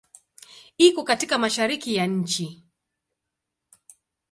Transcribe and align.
Iko 0.77 1.03
katika 1.03 1.37
Mashariki 1.37 1.95
ya 1.95 2.05
nchi. 2.05 2.63